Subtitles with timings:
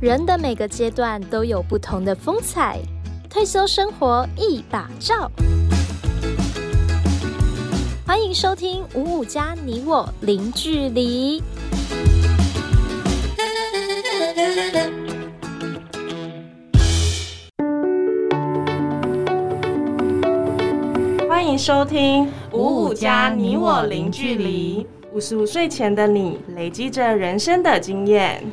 [0.00, 2.78] 人的每个阶段都有不同的风采，
[3.28, 5.28] 退休生活一把照。
[8.06, 11.42] 欢迎收听五五加你我零距离。
[21.28, 24.86] 欢迎收听五五加你我零距离。
[25.12, 28.44] 五十五岁前的你，累积着人生的经验。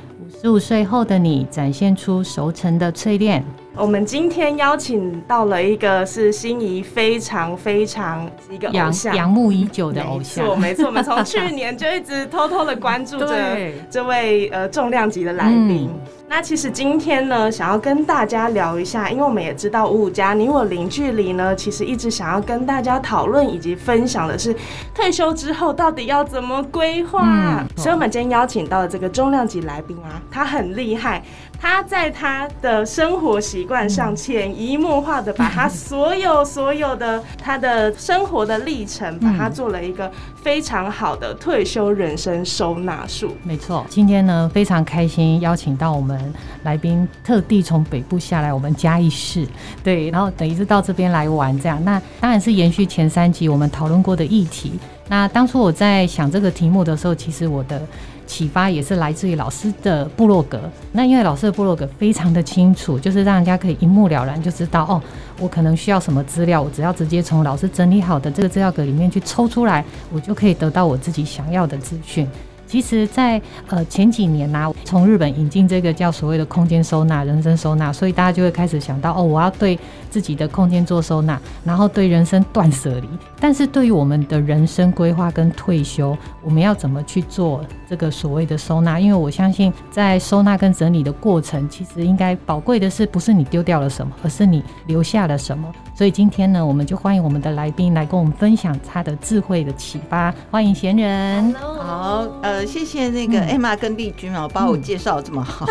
[0.46, 3.44] 入睡后的你，展现出熟成的淬炼。
[3.78, 10.46] 我们今天邀请到了一个是心仪非常非常一个偶像，仰慕已久的偶像。
[10.46, 13.58] 没错，没错，我们从去年就一直偷偷的关注着
[13.92, 15.90] 这位呃重量级的来宾。
[15.94, 24.54] 嗯那其实今天呢，想要跟大家聊一下，因为我们也知道五五加你我零距离呢，其实一直想要跟大家讨论以及分享的是
[24.92, 27.22] 退休之后到底要怎么规划。
[27.24, 31.24] 嗯，所以我们今天邀请到的这个重量级来宾啊，他很厉害。
[31.60, 40.12] 他在他的生活习惯上潜移默化的把他所有所有的他的生活的历程，把它做了一个
[40.42, 43.36] 非常好的退休人生收纳术。
[43.44, 46.34] 没错，今天呢非常开心邀请到我们
[46.64, 49.48] 来宾，特地从北部下来我们嘉义市，
[49.84, 51.84] 对，然后等于是到这边来玩这样。
[51.84, 54.80] 那当然是延续前三集我们讨论过的议题。
[55.08, 57.82] 那当初我在想这个题目的时候，其实我的。
[58.26, 60.60] 启发也是来自于老师的部落格，
[60.92, 65.02] 那因为老师的部落格非常的清楚，就是让人家可以一目了然就知道哦，
[65.40, 72.28] 我可能需要什么资料，我只要直接从老师整理好的这个资料格里面去抽出来，我就可以得到我自己想要的资讯。
[72.68, 79.78] 其实在，呃前几年呐、从日本引进这个叫所谓的空间收纳、人生收纳，所以大家就会开始想到哦，我要对
[80.16, 83.10] 自己的空间做收纳，然后对人生断舍离。
[83.38, 88.98] 但是对于我们的人生规划跟退休，我们要怎么去做这个所谓的收纳？
[88.98, 95.70] 因为我相信，在收纳跟整理的过程，其实应该宝贵的是不是你丢掉了什么，而是你留下了什么。
[95.94, 100.34] 所以今天呢，我们就欢迎我们的来宾来跟我们分享他的智慧的启发。
[100.50, 101.54] 欢迎闲人。
[101.54, 101.84] Hello.
[101.84, 105.66] 好，呃，谢谢那个 Emma 跟丽君啊，把我介绍这么好。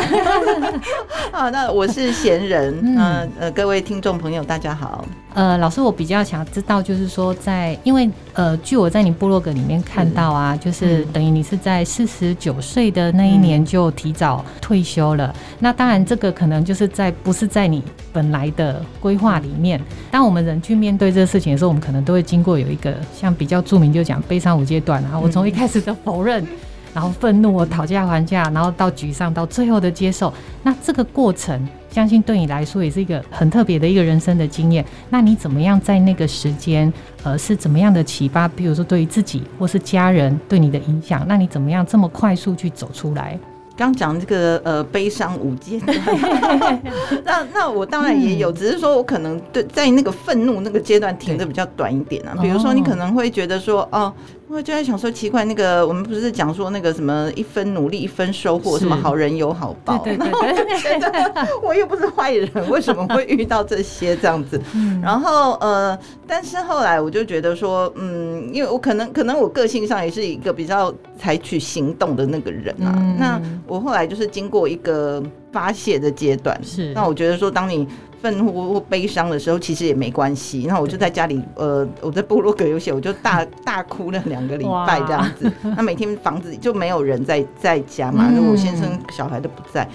[1.33, 2.79] 啊，那我是闲人。
[2.83, 5.05] 嗯、呃，呃，各位听众朋友，大家好。
[5.35, 15.35] 呃，老师，我比较想知道，就是说在，在因为呃，据我在你部落格里面看到啊，就是等于你是在四十九岁的那一年就提早退休了。
[15.59, 19.81] 那当然，这个可能就是在不是在你本来的规划里面。
[20.11, 25.19] 当我们人去面对这个事情的时候，我们可能都会经过有一个像比较著名就讲悲伤五阶段啊。
[25.19, 26.47] 我从一开始的否认，
[26.95, 30.33] 然后愤怒，我讨价还价，然后到沮丧，到最后的接受。
[30.63, 31.69] 那这个过程。
[31.91, 34.85] 相信对你来说也是一个很特别的一个人生的经验。
[35.11, 38.49] 那你怎么样在那个时间，呃，是怎么样的启发？
[38.49, 43.39] 比如说对于自己或是家人对你的影响，那你怎么样这么快速去走出来？
[43.77, 45.97] 刚讲这个呃悲伤五阶段，
[47.25, 52.35] 那那我当然也有，只是说我可能对在那个愤怒那个阶段停的比较短一点啊。
[52.43, 54.13] 比如说你可能会觉得说哦。
[54.55, 59.99] 我就在想说，奇怪，那个我们不是讲说那个什么一分努力一分收获，什么好人有好报？
[59.99, 64.61] 对对对，我又不是坏人，为什么会遇到这些这样子？
[65.03, 72.95] 然后呃，但是后来我就觉得说，嗯，因为我可能可能我个性上也是一个比较采取行动的那个人啊。
[73.19, 75.21] 那我后来就是经过一个
[75.51, 77.89] 发泄的阶段，是那我觉得说，当你。
[78.25, 80.65] 愤怒或悲伤的时候，其实也没关系。
[80.67, 85.53] 那我就在家里，呃，我在部落格有写，我就大 大哭了两个礼拜这样子。
[85.77, 89.87] 那每天房子里就没有人在在家嘛，因为我先生小孩都不在，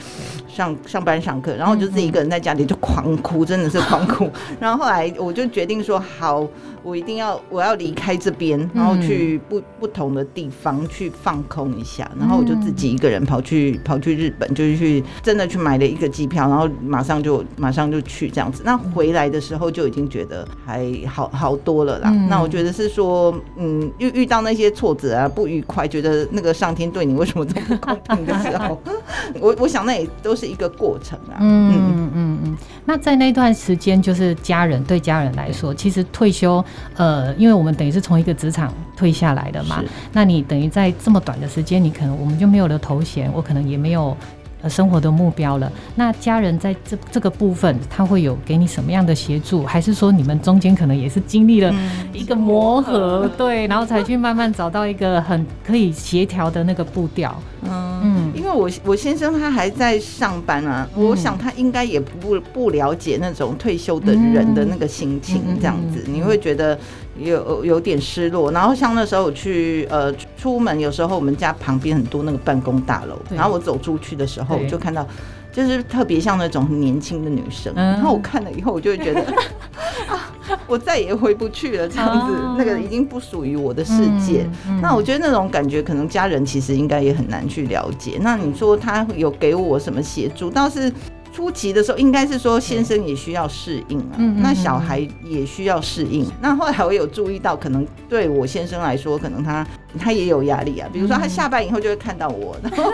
[0.47, 4.29] 上上班上课，然后我就自己一个人在家里就狂哭，真的是狂哭。
[4.61, 6.47] 然后后来我就决定说，好。
[6.81, 18.63] 我一定要，我要离开这边，然后去不不同的地方去放空一下，然后我就自己一个人跑去跑去日本，就是去真的去买了一个机票，然后马上就马上就去这样子。
[18.65, 22.09] 那回来的时候就已经觉得还好好多了啦。
[22.27, 28.81] 那我觉得是说，嗯，遇遇到那些挫折啊、不愉快，觉得那个上天对你为什么这么不公平的时候，
[29.39, 31.37] 我我想那也都是一个过程啊。
[31.39, 32.57] 嗯嗯嗯嗯。
[32.85, 36.63] 那在那段时间，就是家人对家人来说，其实退休。
[36.95, 44.15] 呃，因为我们等于是从一个职场退下来的嘛，那你等于在这么短的时间，你可能我们就没有了头衔，我可能也没有
[44.61, 45.71] 呃生活的目标了。
[45.95, 49.65] 那家人在这这个部分，他会有给你什么样的协助？
[49.65, 51.73] 还是说你们中间可能也是经历了
[52.13, 57.41] 一个磨合，嗯、 对，然后才去慢慢找到一个很可以协调的那个步调？
[57.61, 66.79] 嗯嗯，因为我我先生他还在上班啊，嗯、我想他应该也不不了解那种退休的人的那个心情，这样子、嗯、你会觉得
[67.17, 68.51] 有有点失落。
[68.51, 75.05] 然后像那时候我去呃出门，有时候我们家旁边很多那个办公大楼，然后我走出去的时候，我就看到
[75.51, 77.73] 就是特别像那种很年轻的女生。
[77.75, 79.21] 嗯、然后我看了以后，我就会觉得
[80.07, 80.29] 啊，
[80.67, 84.47] 我再也回不去了，这样子，哦、那个已经不属于我的世界。
[84.67, 88.17] 嗯嗯、那我觉得那种感觉，可能家人其实应该也很难去了解。
[88.21, 90.49] 那你说他有给我什么协助？
[90.49, 90.91] 倒是。
[91.39, 96.25] 初期的时候，应该是说先生也需要适应啊，嗯、那小孩也需要适应。
[96.25, 99.65] 嗯、那后来我有注意到，可能对我先生来说，可能他
[99.97, 100.89] 他也有压力啊。
[100.91, 102.91] 比如说他下班以后就会看到我，然 后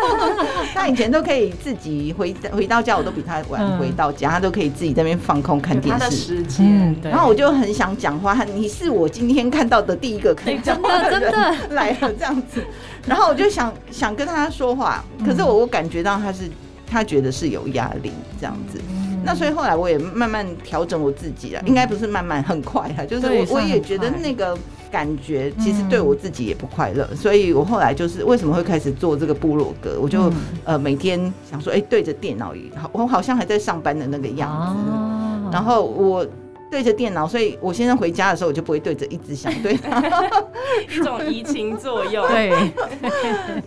[0.75, 5.99] 他以前都可以自己回回到家，我都比他晚回到家，他都可以自己在那边放空看电视。
[5.99, 11.33] 他的时间，然后我就很想讲话，你是我今天看到的第一个可以讲话的人
[11.73, 12.63] 来了这样子，
[13.07, 16.43] 然后我就想想跟他说话，可是我我感觉到他是。
[16.85, 18.79] 他觉得是有压力这样子，
[19.23, 24.57] 那所以后来我也慢慢调整我自己了，应该不是慢慢，很快哈， 就是我我也觉得那个
[24.91, 30.31] 感觉其实对我自己也不快乐，所以我后来就是为什么会开始做这个部落格，我就
[30.63, 36.25] 呃每天想说，哎，对着电脑，好，我好像还在上班的那个样子，然后我。
[36.75, 40.03] 对着电脑，所以我先生回家的时候，我就不会对着一直想对他，
[40.91, 42.27] 一种移情作用。
[42.27, 42.51] 对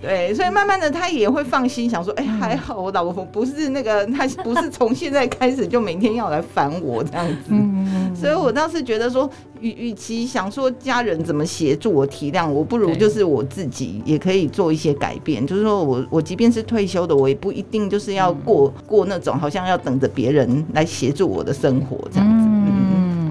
[0.03, 7.35] 对，所以慢慢的他也会放心，想说，哎，还好我老婆不是那个，他不是从现在开始就每天要来烦我这样子。
[7.49, 9.27] 嗯，所以我倒是觉得说，
[9.61, 15.47] 与与其想说家人怎么协助我体谅我，不如就是我自己也可以做一些改变。
[15.47, 22.38] 就是说我我即便是退休的，我也不一定就是要过过那种好像要等着别人来协助我的生活这样子。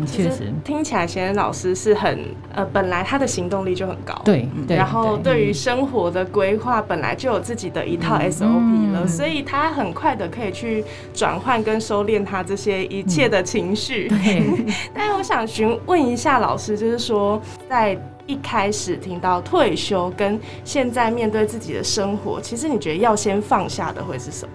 [0.07, 0.51] 确实。
[0.63, 2.19] 听起来，贤仁老师是很
[2.53, 10.83] 呃，本来他的行动力就很高，对，然后对于生活的规划本来就有自己的一套 SOP 了，所以他很快的可以去
[11.13, 14.07] 转换跟收敛他这些一切的情绪。
[14.09, 24.51] 对，但我想询问一下老师，就是说在一开始听到退休跟现在面对自己的生活，其实你觉得要先放下的会是什么？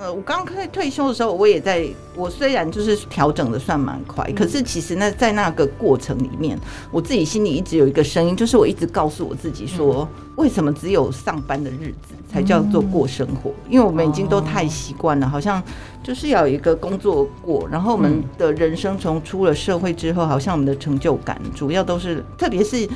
[0.00, 1.86] 呃，我刚开始退休的时候，我也在。
[2.16, 6.58] 我虽然就是调整的算蛮快，可是其实那在那个过程里面，
[6.90, 13.52] 我自己心里一直有一个声音，就是我一直告诉我自己说，为什么只有上班的日子才叫做过生活？
[13.68, 15.62] 因为我们已经都太习惯了，好像
[16.02, 22.88] 就是要有一个工作过，然后我们的人生从出了社会之后，好像我们的成就感主要都是，特别是。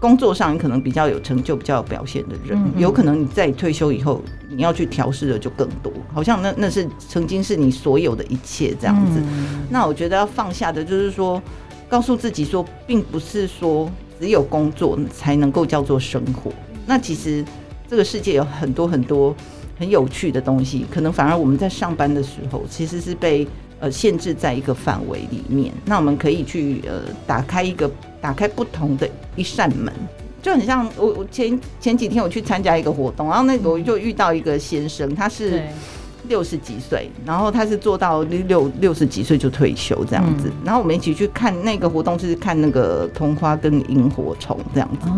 [0.00, 5.92] 工作上你可能比较有成就、比较有表现的人，有可能你在退休以后，你要去调试的就更多。
[6.12, 9.20] 好像那那是曾经是你所有的一切这样子。
[9.20, 11.42] 嗯、那我觉得要放下的，就是说，
[11.88, 13.90] 告诉自己说，并不是说
[14.20, 16.52] 只有工作才能够叫做生活。
[16.86, 17.44] 那其实
[17.88, 19.34] 这个世界有很多很多
[19.78, 23.46] 很有趣的东西，可能反而我们在上班的时候，其实是被
[23.80, 25.72] 呃限制在一个范围里面。
[25.84, 27.90] 那我们可以去呃打开一个。
[28.20, 29.92] 打开不同的一扇门，
[30.42, 35.62] 就很像我我前前几天我去参加一个活动，然后那个我就遇到一个先生，他是
[36.26, 45.08] 六十几岁，然后他是做到六六十几岁就退休这样子，然后我们一起去看那个活动，就是看那个桐花跟萤火虫这样子，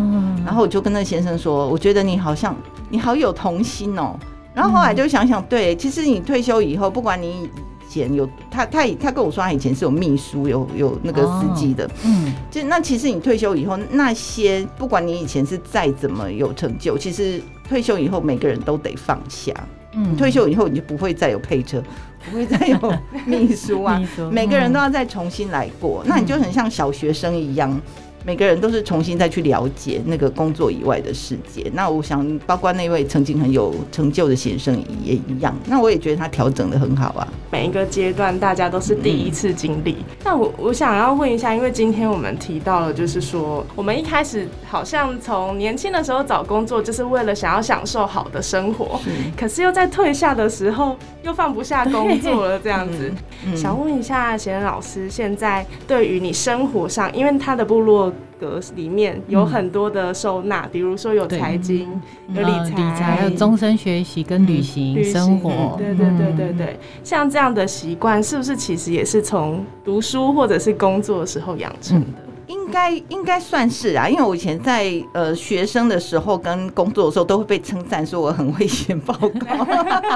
[0.45, 2.55] 然后我就跟那先生说，我觉得你好像
[2.91, 4.15] 你好有童心哦，
[4.53, 7.49] 然后后来就想想，对，其实你退休以后，不管你。
[7.91, 11.91] 前有他，他他跟我说，他以前是有秘书，有有那个司机的。
[12.05, 19.53] 嗯，就那其实你退休以后，那些不管你以前是再怎么有成就，其实退休以后每个人都得放下。
[19.93, 21.83] 嗯，退休以后你就不会再有配车，
[22.31, 22.95] 不会再有
[23.27, 26.05] 秘书啊，每个人都要再重新来过。
[26.07, 27.81] 那你就很像小学生一样。
[28.23, 31.71] 每个人都是重新再去了解那个工作以外的世界。
[31.73, 35.57] 那我想，包括那位曾经很有成就的先生也一样。
[35.65, 37.27] 那我也觉得他调整的很好啊。
[37.51, 40.05] 每一个阶段大家都是第一次经历。
[40.25, 49.01] 那我我想要问一下，因为今天我们提到了，就是说我们一开始好像从年轻的时候找工作，就是为了想要享受好的生活，
[49.37, 53.13] 可是又在退下的时候又放不下工作了，这样子。
[53.57, 58.13] 想问一下贤仁老师，现在对于你生活上，因为他的部落。
[58.41, 61.87] 格里面有很多的收纳，比如说有财经、
[62.33, 65.77] 有理财、理财，还有终身学习跟旅行、生活。
[65.77, 72.07] 对对对对对，像这样的习惯，是不是其实也是从读书或者是工作的时候养成的？
[72.51, 79.67] 应该应该算是啊，因为我以前在呃学生的时候跟工作的时候，都会被称赞说我很会写报告。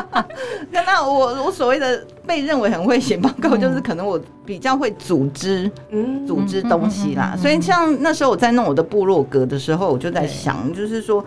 [0.70, 7.36] 那我我所谓的被认为很会写报告，就是可能我比较会组织，嗯，组织东西啦。
[7.40, 11.24] 所以像那时候我在弄我的部落格的时候，我就在想，就是说，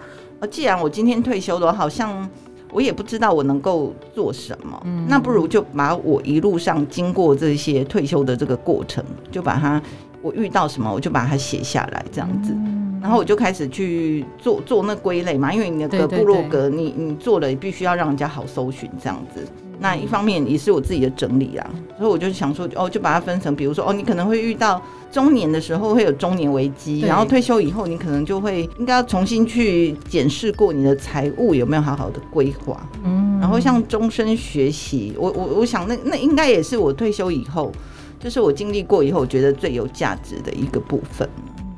[0.51, 2.29] 既然我今天退休了，好像
[2.71, 9.81] 我也不知道我能够做什么，那不如就把我一路上经过这些退休的这个过程，就把它。
[10.27, 12.53] 我遇到什么，我就把它写下来，这样子，
[13.01, 19.45] 然后我就开始去做做那归类嘛，因为你那个部落格，你你做了，必须要让人家好搜寻，这样子。
[19.79, 21.69] 那一方面也是我自己的整理啊，
[21.99, 24.81] 所以我就想说，哦，就把它分成，比如说，哦，你可能会遇到
[25.11, 32.89] 中年的时候会有中年危机，然后退休以后，你可能就会应该要重新去检视过你的财务有没有好好的规划。
[33.03, 37.71] 嗯，然后像终身学习，我我我想那那应该也是我退休以后，
[38.19, 41.27] 就是我经历过以后，我觉得最有价值的一个部分。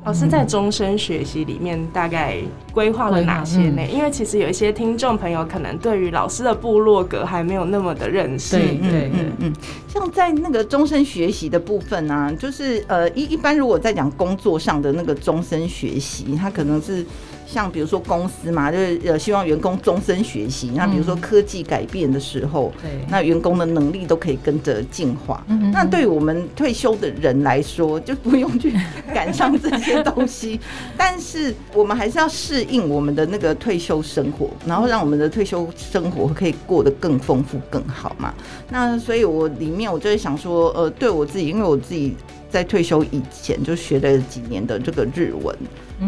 [0.02, 2.38] 老师在终身学习里面大概
[2.72, 3.82] 规划了哪些呢？
[3.92, 8.56] 因为其实有一些听众朋友可能对于老师的部落格还没有那么的认识。
[8.56, 9.52] 对对嗯嗯，
[9.86, 17.04] 像在那个终身学习的部分呢、啊，就是呃一一般如果在讲工作上的那个终身学习，它可能是。
[17.52, 20.70] 像比如说公司嘛，就是呃希望员工终身学习。
[20.76, 25.44] 那比如说科技改变的时候，对，那员工的能力都可以跟着进化。
[25.72, 28.72] 那对于我们退休的人来说，就不用去
[29.12, 30.60] 赶上这些东西。
[30.96, 38.32] 但是我们还是要适应我们的那个退休生活，然后让我们的退休生活可以过得更丰富、更好嘛。
[38.68, 42.14] 那所以我里面我就会想说，呃，对我自己，因为我自己。
[42.50, 45.56] 在退休以前就学了几年的这个日文，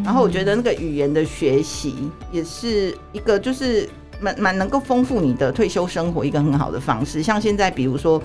[0.04, 3.88] 然后我觉得那个语言的学习也是一个就是。
[4.22, 8.22] 蛮蛮能够丰富你的退休生活一个很好的方式，像现在比如说，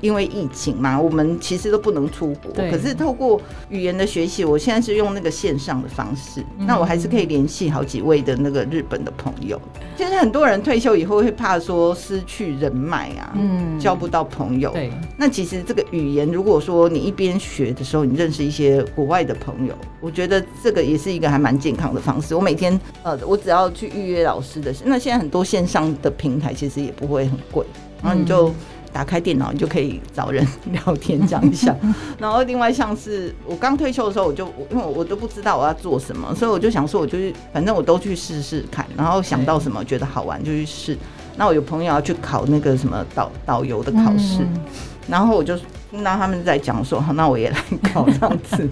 [0.00, 9.60] 因为疫情嘛，我们其实都不能出国，可是透过语言的学习，我现在是用那个线上的方式，那我还是可以联系好几位的那个日本的朋友。
[9.96, 14.70] 其实很多人退休以后会怕说失去人脉啊，嗯，交不到朋友。
[14.70, 22.34] 对，那其实这个语言，如果说你一边学的时候，你认识一些国外的朋友，我觉得这个也是一个还蛮健康的方式。
[22.34, 25.33] 我每天呃，我只要去预约老师的，那现在很。
[25.34, 27.66] 多线上的平台其实也不会很贵，
[28.00, 28.54] 然后你就
[28.92, 31.74] 打开电脑，你就可以找人 聊天讲一下。
[32.20, 40.96] 然后另外像是我刚退休的时候，我就因为我都不知道我要做什么，所以我就想说，我就是反正我都去试试看，然后想到什么觉得好玩就去试。
[41.36, 44.46] 那我有朋友要去考那个什么导导游的考试，
[45.10, 45.58] 然后我就
[45.90, 47.58] 听到他们在讲说，好，那我也来
[47.92, 48.68] 考这样子。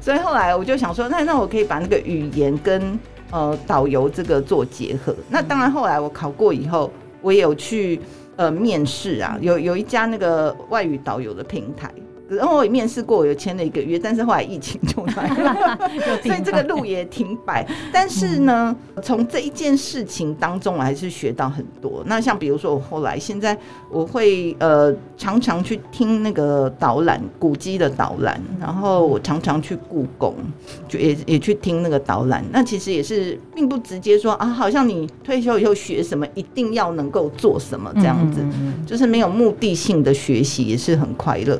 [0.00, 2.98] 所以后来我就想说，那那我可以把那个语言跟
[3.30, 6.90] 呃，导游这个做结合，那当然后来我考过以后，
[7.20, 8.00] 我也有去
[8.36, 11.92] 呃面试啊，有有一家那个外语导游的平台。
[12.28, 15.78] 然后我也面试过，我有签了一个约，但是后来疫情就来了，
[16.24, 17.66] 所以这个路也停摆。
[17.92, 22.02] 但是呢，从这一件事情当中，我还是学到很多。
[22.06, 23.56] 那像比如说，我后来现在
[23.90, 30.34] 我会呃常常去听那个导览古迹的导览，然后我常常去故宫，
[30.88, 32.44] 就也也去听那个导览。
[32.50, 38.44] 那其实也是并不直接说啊，好像你退休以后学什么一定要能够做什么这样子，
[38.84, 41.56] 就是没有目的性的学习也是很快乐。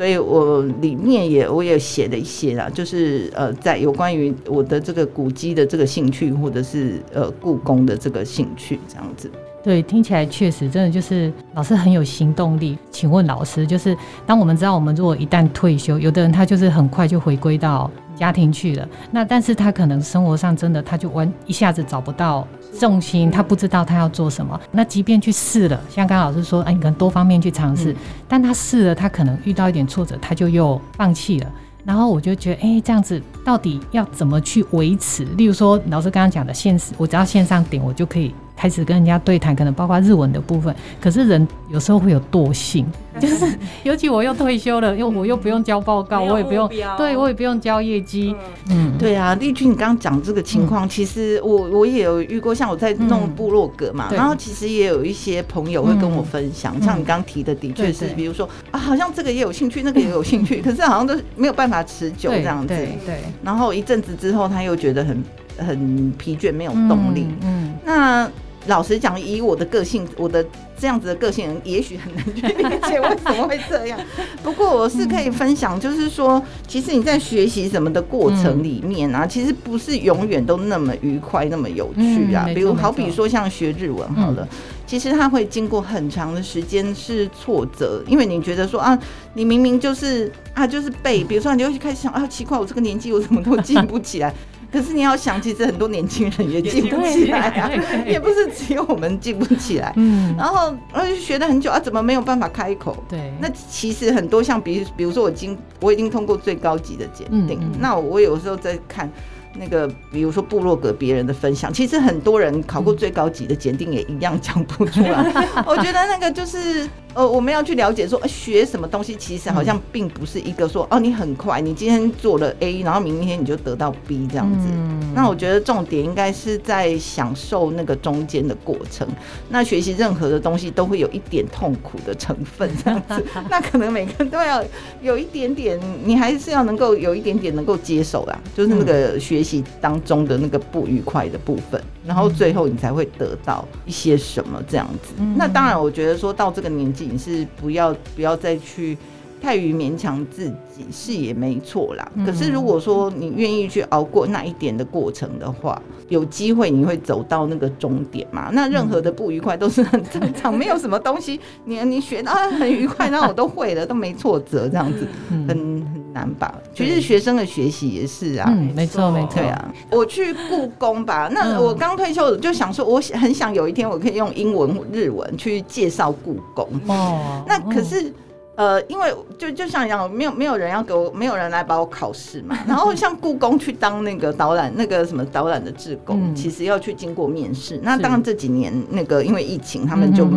[0.00, 9.30] 所以我里面也我也写了一些啦，就是呃，在有关于我的这个古迹的这个兴趣，或者是呃故宫的这个兴趣，这样子。
[9.62, 12.78] 对，听起来确实真的就是老师很有行动力。
[12.90, 17.90] 请问老师，就是当我们知道我们如果一旦退休，有的人他就是很快就回归到
[18.20, 22.46] 家庭去了，那但是他可能生活上真的他就完一下子找不到。
[22.78, 24.60] 重心，他不知道他要做什么。
[24.70, 27.96] 那即便去试了，像刚刚老师说，哎，你可能多方面去尝试，
[28.28, 31.50] 但他试了，他可能遇到一点挫折，他就又放弃了。
[31.82, 35.24] 然后我就觉得，哎，这样子到底要怎么去维持？
[35.36, 38.34] 例如说，老师刚刚讲的线，我只要线上点，我就可以。
[38.60, 40.74] 开始跟人家对谈，可能包括日文的部分。
[41.00, 42.84] 可是人有时候会有惰性，
[43.18, 43.50] 就是
[43.84, 48.36] 尤其我又退休了，又我又不用交报告，我也不用，对我也不用交业绩。
[48.68, 62.68] 嗯，对啊，丽君，你刚刚讲这个情况，其实我我也有遇过，像我在弄部落格嘛，然后其实也有一些朋友会跟我分享，像你刚刚提的，的确是，比如说啊，好像这个也有兴趣，那个也有兴趣， 可是好像都没有办法持久这样子。
[62.68, 62.98] 对，
[63.42, 65.24] 然后一阵子之后，他又觉得很
[65.56, 67.26] 很疲倦，没有动力。
[67.40, 68.30] 嗯，那。
[68.70, 70.46] 老实讲，以我的个性，我的
[70.78, 73.98] 这样子的个性，也许很难去理解为什么会这样。
[74.44, 82.46] 不过我是可以分享，就是说，其实你在学习什么的过程里面啊，其实不是永远都那么愉快、那么有趣啊。
[82.54, 84.46] 比如，好比说像学日文好了，
[84.86, 88.96] 其实它会经过很长的时间是挫折，因为你觉得说啊，
[89.34, 94.32] 你明明就是啊，就是背，比如说你就会开始想啊，奇怪，我这个年纪我怎么都记不起来。
[94.72, 97.70] 可是你要想，其实很多年轻人也记不起来啊，
[98.06, 99.92] 也不是只有我们记不起来。
[99.96, 102.96] 嗯，然后而且学了很久啊，怎么没有办法开口？
[103.08, 109.10] 对，那其实很多像比比如说我已经我已经通过最高级的检定，那我有时候在看
[109.58, 115.24] 那个比如说部落格别人的分享，其实很多人考过最高级的检定也一样讲不出来。
[115.66, 124.68] 我觉得那个就是呃，我们要去了解说，学什么东西其实好像并不是一个说，哦，你很快，你今天做了 A，然后明天你就得到 B 这样子。
[124.70, 129.06] 嗯、那我觉得重点应该是在享受那个中间的过程。
[129.48, 133.24] 那学习任何的东西都会有一点痛苦的成分这样子。
[133.50, 134.62] 那可能每个人都要
[135.02, 145.14] 有一点点，你还是要能够有一点点能够接受啦，就是那个学习当中的那个不愉快的部分，然后最后你才会得到一些什么这样子。
[145.36, 147.00] 那当然，我觉得说到这个年纪。
[147.10, 148.96] 你是不要不要再去
[149.40, 152.12] 太于勉强自己，是也没错啦。
[152.24, 158.50] 可是如果说你愿意去熬过那一点的过程的话，有机会你会走到那个终点嘛？
[158.52, 165.08] 那任何的不愉快都是很正常，没有什么东西你你学到很愉快，那我都会了，都没挫折，这样子
[165.48, 166.54] 很很难吧？
[166.74, 169.74] 其实学生的学习也是啊，没错没错啊。
[169.90, 176.68] 我去故宫吧， 那我刚退休就想说，我很想有一天我可以用英文日文去介绍故宫。
[176.86, 178.12] 哦，那可是。
[178.56, 182.58] 呃，因为就就像一样，没有没有人要给我，没有人来把我考试嘛。
[182.68, 187.80] 然后像故宫去当那个导览，那个什么导览的志工，嗯、其实要去经过面试。
[187.82, 190.28] 那当然这几年那个因为疫情，他们就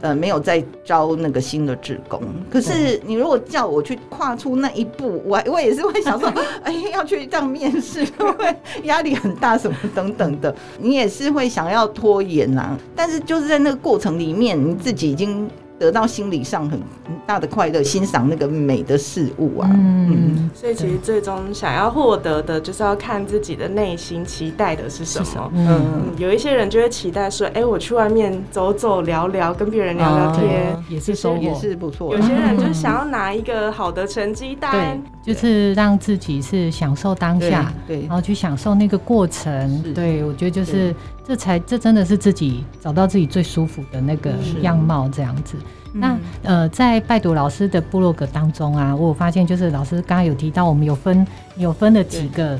[0.00, 2.22] 呃没有再招那个新的志工。
[2.48, 12.78] 可是你如果叫我去跨出那一步，我我也是会想说， 哎，要去这样面试，会压力很大，什么等等的，你也是会想要拖延啊。
[12.94, 15.50] 但是就是在那个过程里面，你自己已经。
[15.82, 16.80] 得到心理上很
[17.26, 25.50] 大的快乐，欣赏那个美的事物啊，嗯，所以其实最终想要获得的，就是要看自己的内心期待的是什么。
[25.56, 32.14] 嗯，有一些人就会期待说，哎，我去外面走走聊聊，跟别人聊聊天，也是收获，也是不错。
[32.14, 39.82] 有些人就想要拿一个好的成绩单，就是让自己是享受当下，对，然后去享受那个过程。
[39.92, 40.94] 对，我觉得就是。
[41.24, 45.56] 这才，这真的是自己找到自己最舒服的那个样貌，这样子。
[45.92, 51.26] 那呃，在拜读老师的部落格当中啊，我有发现就是老师刚刚有提到，我们有分
[51.56, 52.58] 有分了几个。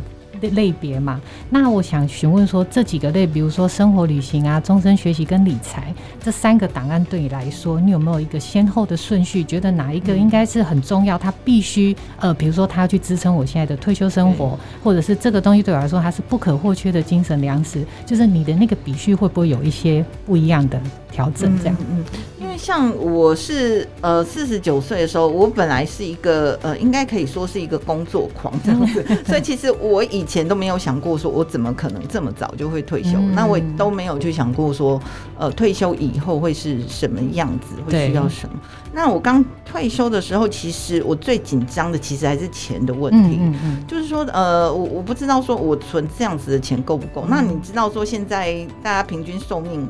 [0.51, 1.21] 类别嘛，
[1.51, 9.43] 那我想询问说，这几个类，比如说生活、旅行啊、终身学习跟理财这三个档案，对你来说，你有没有一个先后的顺序？
[9.45, 11.17] 觉得哪一个应该是很重要？
[11.19, 17.85] 它必须呃，比如说它要去支撑我现在的退休生活，或者是这个东西对我来说它是不可或缺的精神粮食？
[18.07, 21.59] 就是你的那个比序会不会有一些不一样的调整？
[21.59, 22.05] 这样，嗯。
[22.41, 34.99] 因为像我是呃四十九岁的时候，我本来是一个呃应该可以说是一个工作狂这样子， 所以其实我以前都没有想过说我怎么可能这么早就会退休，那我也都没有去想过说
[35.37, 38.55] 呃退休以后会是什么样子，会需要什么。
[38.95, 47.27] 那我刚退休的时候，其实我最紧张的其实还是钱的问题，嗯就是说呃我我不知道说我存这样子的钱够不够。
[47.29, 49.87] 那你知道说现在大家平均寿命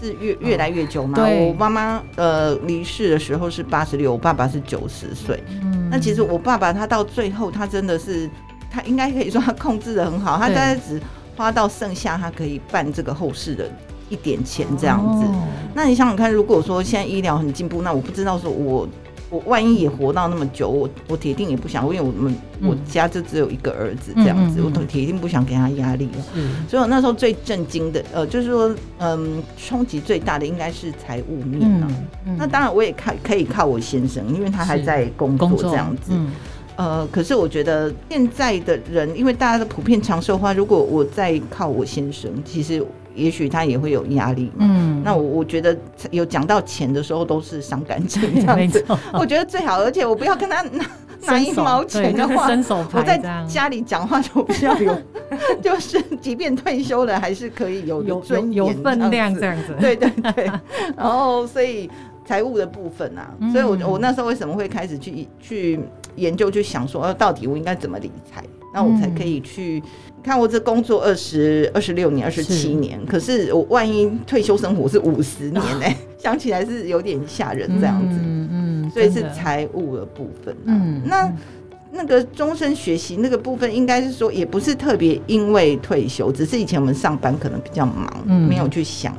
[0.00, 1.18] 是越越来越久嘛？
[1.18, 5.42] 对，我妈妈呃离世的时候是八十六，我爸爸是九十岁。
[5.62, 8.28] 嗯，那其实我爸爸他到最后，他真的是
[8.72, 11.00] 他应该可以说他控制的很好，他大概只
[11.36, 13.70] 花到剩下他可以办这个后事的
[14.08, 15.24] 一点钱这样子。
[15.26, 18.88] 哦，那你想想看，如果说现在医疗很进步，那我不知道说我。
[19.30, 26.22] 我万一也活到那么久，我我铁定也不想，因为我们我家就只有一个儿子这样子，我都铁定不想给他压力了。
[26.68, 31.88] 所以我那时候最震惊的，呃，就是说，嗯，冲击最大的应该是财务面啊。
[32.36, 36.12] 那当然我也靠可以靠我先生，因为他还在工作这样子。
[36.76, 42.84] 呃，可是我觉得现在的人，因为大家的普遍长寿化，如果我再靠我先生，其实。
[43.14, 45.76] 也许他也会有压力，嗯，那我我觉得
[46.10, 48.82] 有讲到钱的时候都是伤感情 这样子，
[49.12, 50.86] 我觉得最好，而且我不要跟他拿
[51.26, 52.46] 拿一毛钱的话，
[52.94, 54.96] 我在家里讲话就比较有，
[55.62, 60.50] 就是即便退休了还是可以有有尊严、有分量这样子，对对对，
[60.96, 61.90] 然后所以
[62.24, 65.78] 财务的部分啊，所以我我那时候为什么会开始去去
[66.16, 68.42] 研究，去想说，呃，到底我应该怎么理财，
[68.74, 69.82] 那我才可以去。
[70.22, 78.20] 看我这工作二十二十六年二十七年，可是我万一退休生活是五十年呢、 想起来是有点吓人这样子。
[78.22, 80.66] 嗯嗯，所以是财务的部分、啊。
[80.66, 81.32] 嗯，那
[81.90, 89.12] 那个终身学习那个部分，应该是说也不是特别因为退休，只是以前我们上班可能比较忙，嗯、没有去想。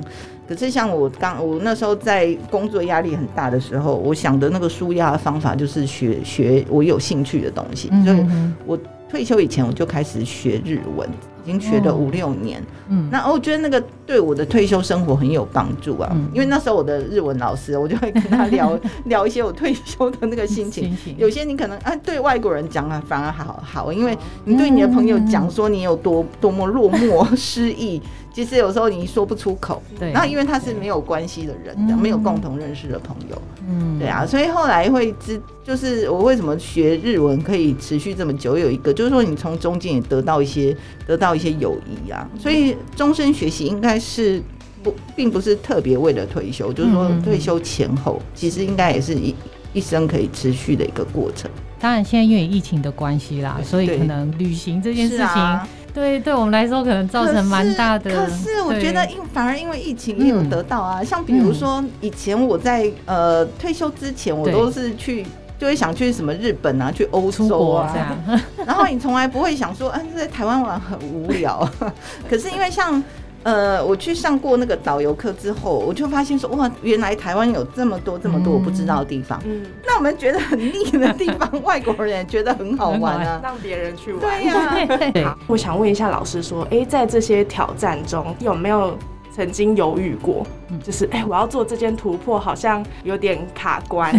[0.48, 8.26] 可是像我刚我那时候在工作压力很大的时候，我想的那个舒压的方法就是学学我有兴趣的东西，嗯、所以
[8.66, 8.80] 我。
[9.10, 11.08] 退休以前我就开始学日文，
[11.44, 12.60] 已经学了五六年。
[12.90, 16.10] 嗯，那我觉得那个对我的退休生活很有帮助啊。
[16.16, 18.76] 嗯，因为那时候我的日文老师，我就会跟他聊
[19.06, 20.98] 聊一些我退休的那个心情。
[21.16, 28.02] 有些你可能啊，对外国人讲啊，反而好好，因为你对你的朋友讲说你有多多么落寞失意，
[28.34, 29.82] 其实有时候你说不出口。
[29.98, 30.12] 对。
[30.12, 33.42] 然后因为他是没有关系的人，没有共同认识的朋友。
[33.70, 34.00] 嗯。
[34.00, 40.76] 对啊，所以后来会知，就是我为什么学日文可以持续这么久，有一个就是说你从中间也得到一些
[41.08, 42.28] 得到一些友谊啊。
[42.38, 44.42] 所以终身学习应该是
[44.82, 49.34] 不，并不是特别为了退休，就是说退休前后，其实应该也是一
[49.74, 51.50] 一生可以持续的一个过程。
[51.80, 58.10] 当然，现在因为疫情的关系啦，所以可能旅行这件事情，啊、对对我们来说可能造成蛮大的。
[58.12, 61.02] 可是我觉得，因反而因为疫情也有得到啊。
[61.02, 65.26] 嗯、像比如说，以前我在呃退休之前，我都是去
[65.60, 68.42] 就会想去什么日本啊，去欧洲啊这样。
[68.66, 71.70] 然后你从来不会想说，嗯、啊，在台湾玩很无聊。
[72.30, 73.04] 可是因为像。
[73.44, 79.42] 呃，我去上过那个导游课之后，我就发现说，哇，原来台湾有这么多这么多我不知道的地方。
[79.46, 84.22] 嗯，那我们觉得很腻的地方，外国人也觉得很好玩啊，让别人去玩。
[84.22, 85.28] 对呀、啊。
[85.36, 88.98] 好，我想问一下老师说，哎、欸，在这些挑战中，有没有
[89.36, 90.48] 曾经犹豫过？
[90.82, 94.14] 就是，哎、欸，我要做这件突破，好像有点卡关。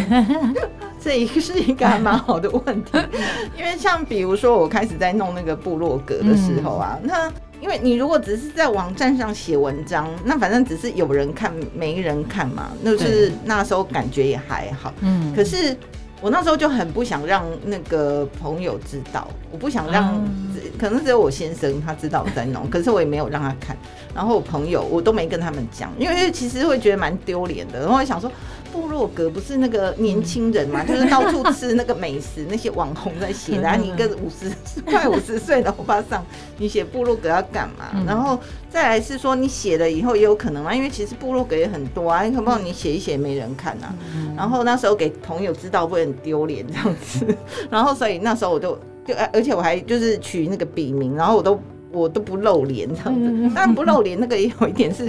[1.00, 2.98] 这一个是一个还蛮好的问题，
[3.58, 7.32] 因为像比如说，我开始在弄那个部落格的时候啊，那。
[7.64, 14.92] 因为你如果只是在网站上写文章，那反正只是有人看没人看嘛，那就是那时候感觉也还好。
[15.00, 15.74] 嗯，可是
[16.20, 20.22] 我那时候就很不想让那个朋友知道，我不想让，
[20.78, 23.74] 可能只有我先生他知道我在弄， 可是我也没有让他看。
[24.14, 27.80] 然后我朋友我都没跟他们讲，因为其实会觉得蛮丢脸的。
[27.80, 28.30] 然后我想说。
[28.74, 33.76] 部落格不是那个年轻人嘛，就是到处吃那个美食，那些网红在写的。
[33.76, 34.50] 你一个五十
[34.84, 36.26] 快五十岁的欧巴桑，
[36.58, 38.04] 你写部落格要干嘛？
[38.04, 38.36] 然后
[38.68, 43.94] 再来是说，你写了以后也有可能嘛，因为其实部落格也很多啊，你可不你写一写没人看啊？
[44.36, 47.24] 然后那时候给朋友知道会很丢脸这样子。
[47.70, 51.60] 然后所以那时候我就就而且我还就是取那个笔名，然后我都
[51.92, 53.52] 我都不露脸这样子。
[53.54, 55.08] 但不露脸那个也有一点是。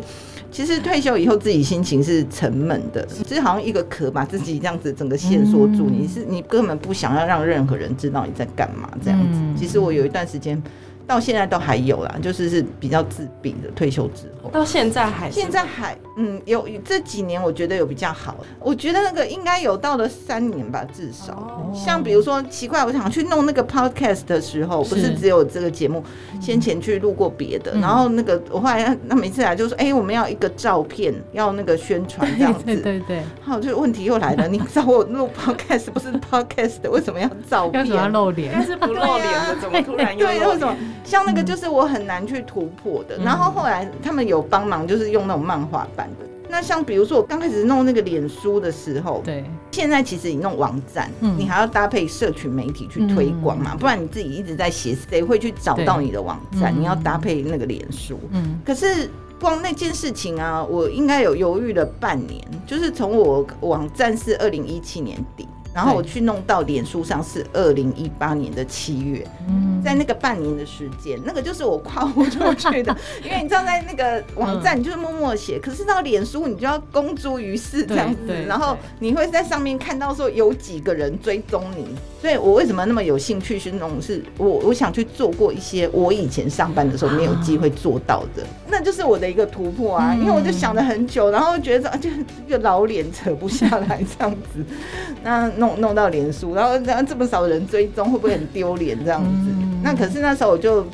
[0.55, 5.89] 其实退休以后，自己心情是沉闷的，就是好像一个壳把自己这样子整个限缩住。
[5.89, 9.41] 你是你根本不想要让任何人知道你在干嘛这样子。
[9.59, 10.61] 其实我有一段时间。
[11.07, 13.69] 到现在都还有啦，就是是比较自闭的。
[13.75, 18.35] 退休之后，到现在还现在还嗯有这几年，我觉得有比较好。
[18.59, 21.33] 我觉得那个应该有到了三年吧，至少。
[21.33, 26.03] 哦、像比如说奇怪，我想去弄那个 podcast 的时候，不是只有这个节目，
[26.41, 32.63] 先前去录过别的，嗯、然后那个我后来那每次来就说，哎、欸，我们要一个照片，要那个宣传这样子。
[32.65, 33.21] 对对对。
[33.41, 37.85] 好，就问题又来了，你找我录 podcast 不是 podcast，为什么要照片？
[37.87, 38.51] 要露脸？
[38.53, 40.25] 但是不露脸的，怎么突然又？
[40.25, 40.75] 对，为什么？
[41.03, 46.25] 像那个就是我很难去突破的，然后后来他们有帮忙，就是用那种漫画版的。
[46.47, 56.73] 那像比如说我刚开始弄那个脸书的时候，对，现在其实你弄网站，嗯你还要搭配社群媒体去推广嘛，不然你自己一直在写，谁会去找到你的网站？
[56.77, 58.19] 你要搭配那个脸书。
[58.31, 65.47] 嗯，可是光那件事情啊，我应该有犹豫了半年，就是从我网站是二零一七年底。
[65.75, 69.27] 然后我去弄到脸书上是二零一八年的七月，
[69.83, 81.85] 在那个半年的时间，那个就是我跨不出去的， 因为你知道在那个网站你就是默默写，可是到脸书你就要公诸于世这样子，然后你会在上面看到说有几个人追踪你，
[82.21, 84.01] 所以我为什么那么有兴趣去弄？
[84.01, 92.09] 是我我想去做过一些我以前上班的时候没有机会做到的，那就是我的一个突破啊，因为我就想了很久，然后觉得就
[92.47, 94.63] 一个老脸扯不下来这样子，
[95.21, 95.51] 那。
[95.65, 99.49] 弄弄到脸书，然后然后这么少人追踪，会不会很丢脸这样子？
[99.49, 100.85] 嗯、那可是那时候我就。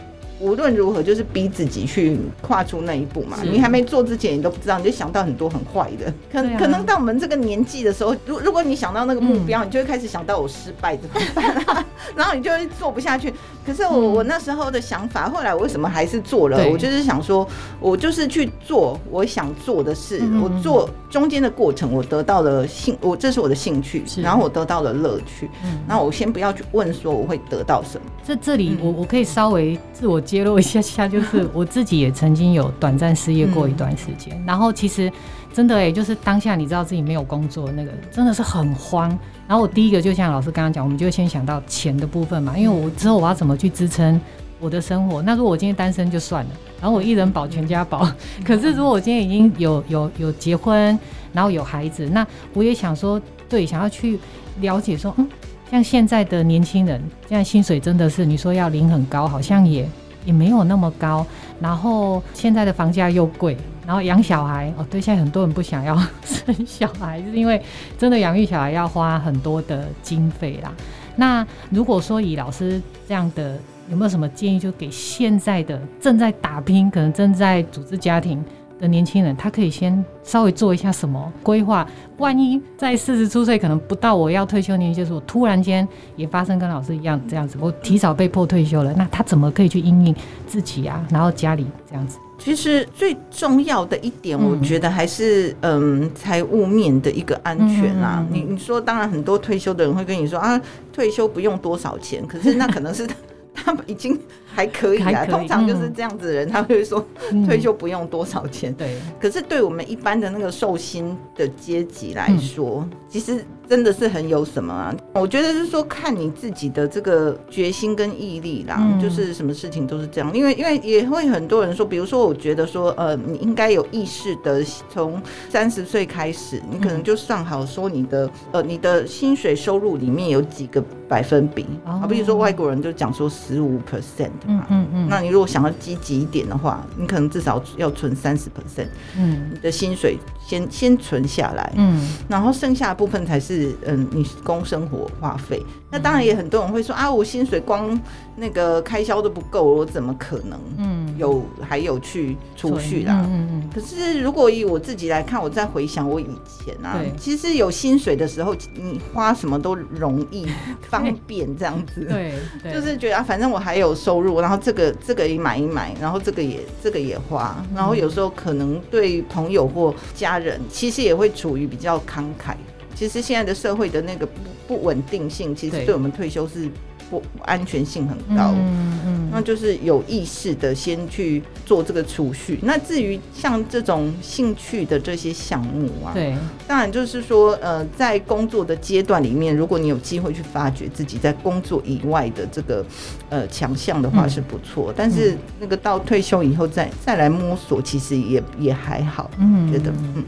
[0.43, 3.37] 无论如何，就是逼自己去跨出那一步嘛。
[3.43, 6.11] 你还没做之前，你都不知道，你就想到很多很坏的。
[6.31, 11.21] 可可能到我们这个年纪的时候，如如果你想到那个目标，你就会开始想到我失败怎么
[11.63, 11.85] 办？
[12.17, 13.31] 然后你就会做不下去。
[13.63, 16.67] 可是我我那时候的想法，后来我为什么还是做了？
[16.71, 17.47] 我就是想说，
[17.79, 20.23] 我就是去做我想做的事。
[20.41, 25.47] 我做中间的过程，我得到了兴，我这是我的兴趣，然后我得到了乐趣。
[25.63, 28.07] 嗯，那我先不要去问说我会得到什么。
[28.25, 30.19] 这这里我我可以稍微自我。
[30.31, 35.11] 揭露一下下，就是 我自己也曾经有短暂失业过一段时间，嗯、然后其实
[35.51, 39.09] 真的哎、欸，就是当下你知道自己没有工作，那个真的是很慌。
[39.45, 44.21] 然后我第一个就像老师刚刚讲，我们就先想到钱的部分嘛，因为我之后我要怎么去支撑
[44.61, 45.21] 我的生活？
[45.23, 48.09] 那如果我今天单身就算了，然后我一人保全家保。
[48.45, 50.97] 可是如果我今天已经有有有结婚，
[51.33, 54.17] 然后有孩子，那我也想说，对，想要去
[54.61, 55.27] 了解说，嗯，
[55.69, 59.85] 像现在的年轻人，现在薪水真的是你说要领很高，好像也。
[60.23, 61.25] 也没有那么高，
[61.59, 67.59] 然后现在的房价又贵，然后养小孩哦，对，现在很多人不想要生小孩，就是因为
[67.97, 70.71] 真的养育小孩要花很多的经费啦。
[71.15, 73.57] 那如果说以老师这样的
[73.91, 78.41] 有没有什么建议，就给现在的正在打拼，可能正在组织家庭
[78.79, 81.85] 的年轻人，他可以先稍微做一下什么规划？
[82.17, 90.15] 万一在四十出岁，可能不到我要退休年纪，就是我突然间也发生跟老师一样这样子，我提早被迫退休了，那他怎么可以去应应
[90.47, 91.05] 自己啊？
[91.11, 92.17] 然后家里这样子。
[92.39, 98.25] 其实最重要的一点，我觉得还是嗯，财务面的一个安全啦。
[98.31, 100.59] 你你说，当然很多退休的人会跟你说啊，
[100.91, 103.07] 退休不用多少钱，可是那可能是
[103.53, 104.21] 他们已经。
[104.53, 107.05] 还可以啊，通常就是这样子的人，他会说
[107.45, 108.73] 退休不用多少钱。
[108.73, 114.95] 对，可是对我们一般的那个寿薪的阶级来说，其实真的是很有什么啊？
[115.13, 120.29] 我觉得是说看你自己的这个决心跟毅力啦，就是什么事情都是这样。
[120.35, 134.31] 因为因为也会很多人说，比如说我觉得说，呃，你应该有意识的从三十岁开始，你可能就算好说你的呃你的薪水收入里面有几个百分比啊，比如说外国人就讲说十五 percent。
[134.47, 145.63] 嗯嗯嗯，那你如果想要积极一点的话，你可能至少要存三十 percent，嗯，你的薪水先先存下来，嗯，然后剩下的部分才是嗯你供生活花费。
[145.91, 147.99] 那当然也很多人会说啊，我薪水光
[148.41, 153.23] 那个开销都不够，我怎么可能嗯有还有去储蓄啦？
[153.29, 153.69] 嗯嗯。
[153.71, 156.25] 可是如果以我自己来看，我再回想我以
[156.65, 160.47] 前啊，其实有薪水的时候，你花什么都容易
[160.89, 162.33] 方便这样子， 对，
[162.73, 164.41] 就是觉得啊，反正我还有收入。
[164.41, 172.55] 然后这个这个也买一买，然后这个也这个也花，然后有时候可能对朋友或家人，其实也会处于比较慷慨。
[172.95, 174.33] 其实现在的社会的那个不
[174.67, 176.67] 不稳定性，其实对我们退休是。
[177.11, 182.57] 不安全性很高，嗯嗯，那就是有意识的先去做这个储蓄。
[182.63, 186.33] 那至于像这种兴趣的这些项目啊，对，
[186.65, 192.85] 当然就是说，呃，在工作的阶段里面，如果你有机会去发掘自己在工作以外的这个
[193.29, 194.93] 呃强项的话是不错。
[194.93, 200.23] 嗯、但是那个到退休以后再再来摸索，其实也也还好，嗯，觉得嗯。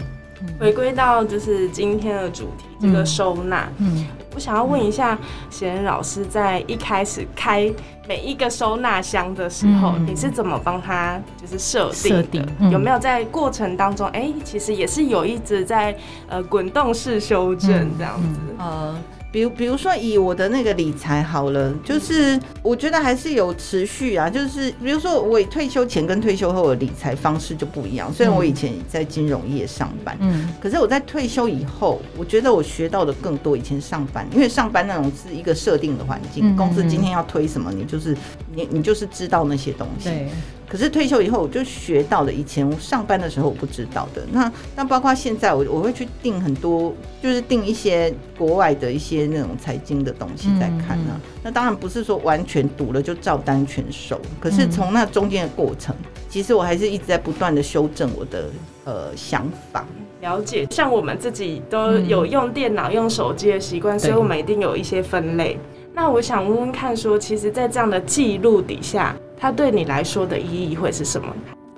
[0.59, 3.67] 回归到就是今天的主题，这个收纳。
[3.77, 5.17] 嗯，我想要问一下
[5.51, 7.71] 娴人老师，在一开始开
[8.07, 12.23] 每一个收纳箱的时候，你是怎么帮他就是设定的？
[12.23, 15.95] 定有没有在过程当中，哎，其实也是有一直在
[16.27, 18.39] 呃滚动式修正这样子。
[18.57, 18.95] 呃。
[19.33, 24.29] 比如，比如说以我的那个理财好了，就是我觉得还是有持续啊。
[24.29, 28.13] 就是比如说，我退休前跟退休后的理财方式就不一样。
[28.13, 33.57] 虽然我以前在金融业上班，嗯，可是我在退休以后，我觉得我学到的更多。
[33.57, 38.15] 以前上班，因为上班那种是一个设定的环境，公司今天要推什么，你就是
[38.53, 40.11] 你你就是知道那些东西。
[40.73, 40.77] 对。
[40.77, 44.23] 可是退休以后，我就学到了以前我上班的时候我不知道的。
[44.31, 51.21] 那那包括现在，我我会去订很多，就是订一些国外的一些那种财经的东西在看呢、啊。
[51.43, 55.95] 那当然不是说完全读了就照单全收，可是从那中间的过程，
[56.27, 58.49] 其实我还是一直在不断的修正我的
[58.85, 59.85] 呃想法。
[60.21, 65.59] 了解，像我们自己都有用电脑、用手机的习惯，所以我们一定有一些分类。
[65.93, 69.15] 那我想问问看，说其实，在这样的记录底下。
[69.43, 71.27] 它对你来说的意义会是什么？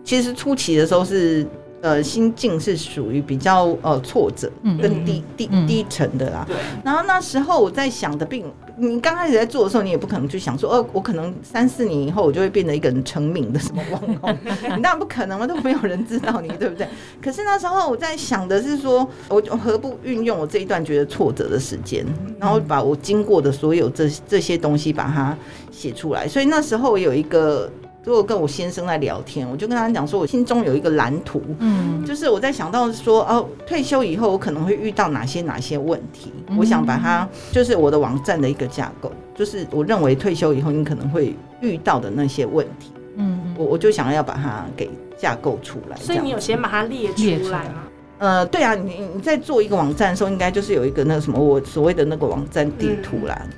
[0.03, 1.43] 其实初期的时候是，
[1.85, 6.43] 呃，心境是属于比较呃挫折跟低低低沉的啦。
[6.47, 6.55] 对。
[6.83, 8.43] 然后那时候我在想的并，
[8.75, 14.35] 你刚开始在做的时候，你也不可能去想说，哦，我可能三四年以后我就会变得一个人成名的什么网红，
[14.75, 16.87] 你当然不可能嘛，都没有人知道你，对不对？
[17.21, 22.03] 可是那时候我在想的是说，我何不运用我这一段觉得挫折的时间，
[22.39, 25.37] 然后把我经过的所有这这些东西把它。
[25.71, 27.69] 写出来，所以那时候我有一个，
[28.05, 47.83] 如果跟我先生在聊天，我就跟他讲说，我心中有一个蓝图，嗯，就是我在想到说，哦，退休以后我可能会遇到哪些哪些问题，我想把它，就是我的网站的一个架构，就是我认为退休以后你可能会遇到的那些问题，嗯，我我就想要把它给架构出来，所以你有先把它列出来吗？
[48.17, 53.35] 呃，对啊，你你在做一个网站的时候，应该就是有一个那个什么，我所谓的那个网站地图啦。
[53.41, 53.49] 嗯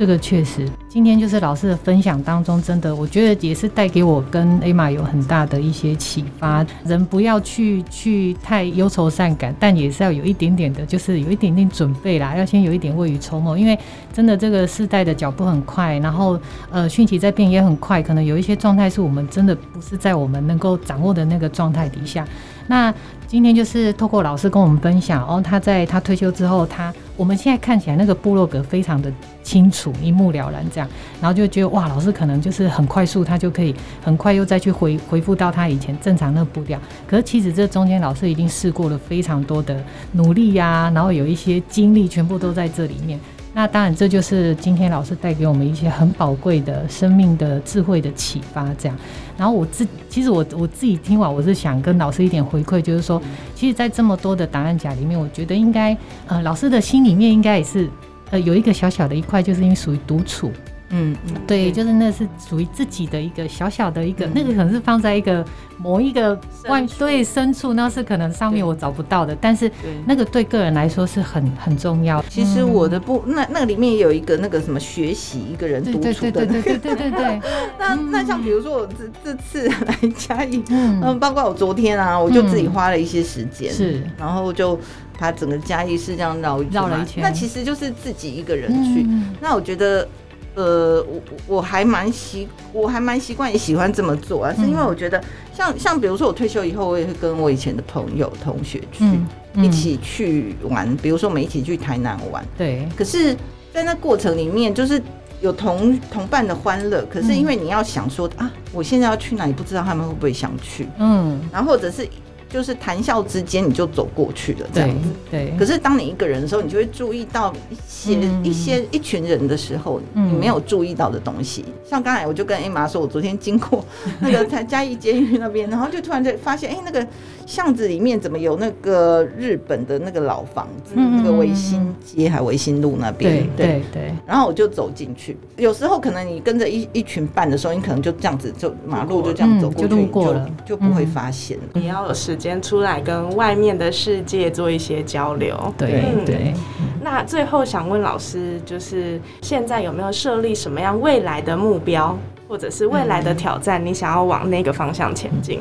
[0.00, 6.64] 这个确实，今天就是老师的分享当中，真的，我觉得也是带给我跟 Emma 有很大的一些启发。
[6.86, 13.58] 人不要去去太忧愁善感，但也是要有一点点的，就是有一点点准备啦，要先有一点未雨绸缪。
[13.58, 13.78] 因为
[14.10, 22.26] 真的这个世代的脚步很快，然后呃讯息在变也很快，可能有一些状态是我们真的不是在我们能够掌握的那个状态底下。
[22.70, 22.94] 那
[23.26, 30.88] 今天就是透过老师跟我们分享哦，他在他退休之后，他我们现在看起来那个部落格非常的清楚，一目了然这样，
[31.20, 36.78] 然后就觉得哇，老师可能就是很快速，他就可以很快又再去回回复到他以前正常那步调。
[37.08, 43.18] 可是其实这中间老师已经试过了非常多的努力呀、然后有一些经历全部都在这里面。
[43.52, 48.64] 那当然，这就是今天老师带给我们一些很宝贵的生命的智慧的启发。
[48.78, 48.96] 这样，
[49.40, 53.18] 然后我自其实我我自己听完，我是想跟老师一点回馈，就是说，
[53.54, 57.88] 其实，在这么多的答案夹里面，我觉得应该呃，老师的心里面应该也是
[58.28, 60.52] 呃有一个小小的一块，就是因为属于独处。
[60.90, 65.44] 嗯，对，就是那是属于自己的一个小小的一个，嗯、那个可能是放在一个
[65.78, 66.98] 某一个外处。
[66.98, 69.70] 对深处，那是可能上面我找不到的，但是
[70.04, 72.20] 那个对个人来说是很很重要。
[72.28, 77.40] 其实我的不，那那里面也有一个那个什么学习一个人独处的，对对对对对对对。
[77.78, 84.76] 那那像比如说我这这次来嘉义，嗯，包括我昨天啊，我就自己花了一些时间，是，然后就
[85.20, 89.06] 把整个嘉义市这样绕绕了一圈，那其实就是自己一个人去，
[89.40, 90.06] 那我觉得。
[90.54, 95.22] 呃，我我还蛮习，我还蛮习惯也喜欢这么做啊，是因为我觉得
[95.54, 102.88] 像像比如说我退休以后，我也会跟我以前的朋友同学去、嗯嗯、一起去玩，比如说我们一起去台南玩，对。
[102.96, 103.36] 可是，
[103.72, 105.00] 在那过程里面，就是
[105.40, 112.08] 有同同伴的欢乐，可是因为你要想说啊，我现在要去哪里，不知道他们会不会想去，嗯，然后或者是。
[112.50, 115.08] 就是谈笑之间你就走过去了，这样子。
[115.30, 115.54] 对。
[115.56, 121.64] 可是当你一个人的时候，你就会注意到一些、嗯、一些一群人的时候，你没有注意到的东西。
[121.68, 123.84] 嗯、像刚才我就跟 Emma 说，我昨天经过
[124.18, 127.06] 那个台嘉义监狱那边，然后就突然就发现，哎、欸，那个
[127.46, 130.94] 巷子里面怎么有那个日本的那个老房子？
[130.96, 133.48] 嗯、那个维新街还维新路那边？
[133.56, 134.14] 对对对。
[134.26, 135.36] 然后我就走进去。
[135.56, 141.56] 有时候可能你跟着一一群伴的时候，你可能就这样子，就马路就这样走过去，就路过了，就不会发现。
[141.74, 146.54] 你要有时间出来跟外面的世界做一些交流，对对。
[147.02, 153.84] 那最后想问老师，就是现在有没有设立什么样未来的目标，或者是未来的挑战？
[153.84, 155.60] 你想要往那个方向前进？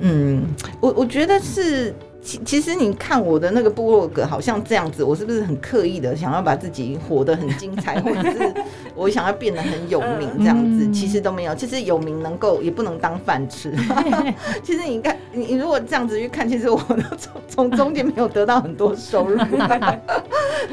[0.00, 0.44] 嗯，
[0.80, 1.94] 我我觉得是。
[2.20, 8.54] 其其实你看我的那个部落格好像这样子，我是不是很刻意的想要把自己活得很精彩， 或者是
[8.94, 10.90] 我想要变得很有名这样子？
[10.90, 11.54] 其实都没有。
[11.54, 13.72] 其实有名能够也不能当饭吃。
[14.62, 16.76] 其实你看，你如果这样子去看，其实我
[17.16, 19.38] 从 从中间没有得到很多收入。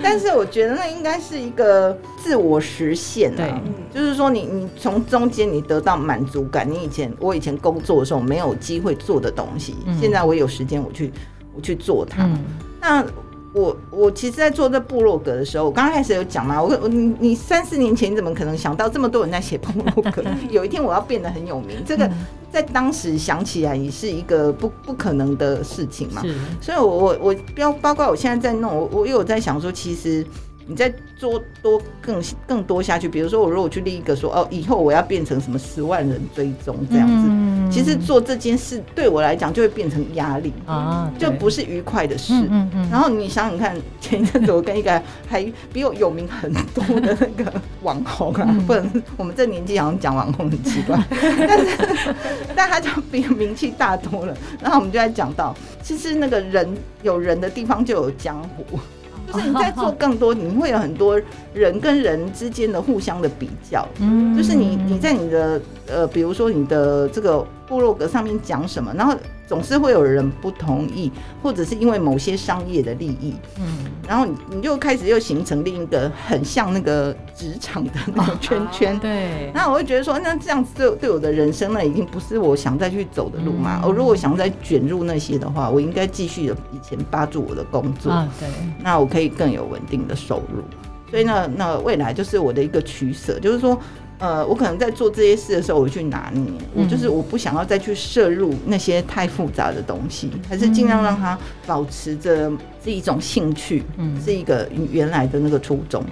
[0.03, 3.61] 但是我觉得那应该是一个自我实现啊，
[3.93, 6.69] 就是说你你从中间你得到满足感。
[6.69, 11.13] 你以前我以前工作的时候没有机会做的东西，现在我有时间我去。
[11.55, 12.23] 我去做它。
[12.25, 12.37] 嗯、
[12.81, 13.05] 那
[13.53, 20.21] 我我其实，在做这部落格的时候，我刚开始有讲嘛，我我你你三四年前你怎么可能想到这么多人在写部落格？
[20.51, 22.09] 有一天我要变得很有名，这个
[22.51, 26.21] 在当时想起来也是一个不不可能的事情嘛。
[26.59, 30.25] 所以我我我包包括我现在在弄，我我有在想说，其实。
[30.67, 42.33] 你再做多更更多下去，比如说我如果去立一个说哦，以后我要变成什么十万人追踪这样子，嗯、其实做这件事对我来讲就会变成压力啊，就不是愉快的事。
[42.33, 50.99] 嗯嗯嗯、然后你想想看，前一阵子我跟一个还比我有名很多的那个网红啊， 嗯、不能我们这年纪好像讲网红很奇怪，
[51.47, 51.77] 但是
[52.55, 54.35] 但他就比名气大多了。
[54.61, 56.67] 然后我们就在讲到，其实那个人
[57.03, 58.79] 有人的地方就有江湖。
[59.27, 61.19] 就是你在做更多，你会有很多
[61.53, 63.87] 人跟人之间的互相的比较。
[63.99, 69.15] 嗯，就是你你在你的呃，比如说你的这个部落格上面讲什么，然后。
[69.47, 79.51] 总是会有人不同意，或者是因为某些商业的利益，嗯，然后你你就开始又形成另一个很像那个职场的那个 圈圈，对。
[79.53, 83.81] 那我会觉得说，那这样子对对我的人生呢，已经不是我想再去走的路嘛。
[83.85, 88.49] 我如果想再卷入那些的话，我应该继续的以前扒住我的工作，对。
[88.81, 90.63] 那我可以更有稳定的收入，
[91.11, 93.79] 所以呢，那未来就是我的一个取舍，就是说。
[94.17, 102.49] 呃，我可能在做这些事的时候，我去拿捏，我就是我不想要再去摄入那些太复杂的东西，还是尽量让它保持着
[102.83, 106.03] 是一种兴趣，嗯，是一个原来的那个初衷。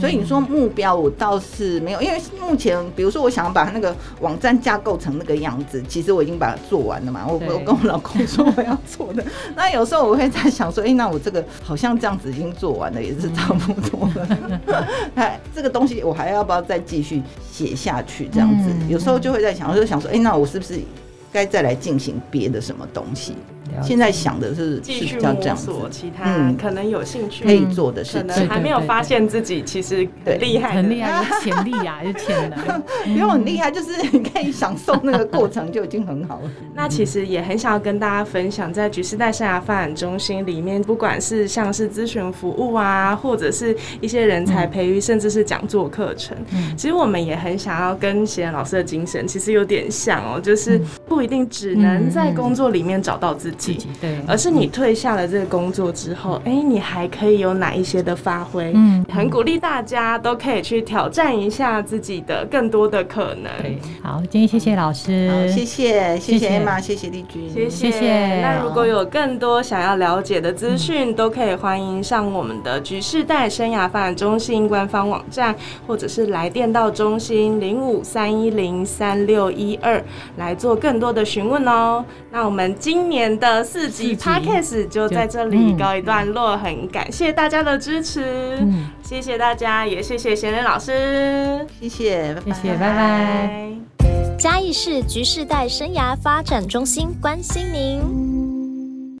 [0.00, 7.24] 所以你说目标，我倒是没有，因为目前，比如说我想要把那个网站架构成那个样子，其实我已经把它做完了嘛。
[7.24, 14.60] 我我跟我老公说我要做的，那有时候我会在想说，哎，那我这个好像这样子已经做完了，也是差不多了。
[15.14, 17.22] 哎，这个东西我还要不要再继续
[17.56, 18.28] 写下去？
[18.28, 20.78] 这样子，有时候就会在想，我就想说，哎，那我是不是
[21.32, 23.34] 该再来进行别的什么东西？
[23.82, 32.82] 现在想的是继续摸索其他可能有兴趣可以做的事，可能还没有发现自己其实很厉害，很厉害，有潜力啊，有潜能。
[33.04, 36.50] 不用很厉害，就是你可以享受那个过程就已经很好了。
[36.74, 46.36] 那其实也很想要跟大家分享，在橘时代生涯发展中心里面，不管是像是咨询服务啊，或者是一些人才培育，甚至是讲座课程，
[46.76, 53.65] 其实我们也很想要跟奚言老师的精神其实有点像哦，就是不一定只能在工作里面找到自己。
[53.72, 58.72] 己，对，而是你退下了这个工作之后，哎、嗯，你还可以有哪一些的发挥？
[58.74, 63.50] 嗯，很鼓励大家都可以去挑战一下自己的更多的可能。
[63.62, 67.90] 对，好，今天谢谢老师，谢谢，谢谢 Emma，谢谢丽君，谢谢。
[67.90, 68.40] 谢谢。
[68.40, 75.54] 那如果有更多想要了解的资讯，都可以欢迎上我们的局世代生涯发展中心官方网站，
[75.86, 80.02] 或者是来电到中心零五三一零三六一二
[80.36, 82.04] 来做更多的询问哦。
[82.30, 93.72] 那我们今年的四集 Podcast 就在这里告一段落，嗯、很感谢大家的支持，嗯、谢谢大家，也谢谢贤仁老师，谢谢，谢谢，拜拜。
[94.38, 98.35] 嘉义市局世代生涯发展中心关心您。